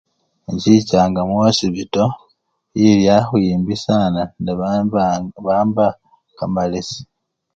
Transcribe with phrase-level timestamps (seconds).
[0.49, 2.03] Inchichanga mukhosipito
[2.85, 5.85] iliakhwimbi sana nebambaaa nebamba
[6.37, 6.99] kamalesi.